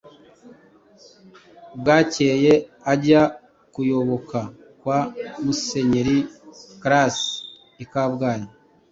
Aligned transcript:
bwakeye 1.79 2.53
ajya 2.93 3.21
kuyoboka 3.73 4.39
kwa 4.79 4.99
Musenyeri 5.43 6.17
Classe 6.81 7.29
i 7.83 7.85
Kabgayi. 7.91 8.47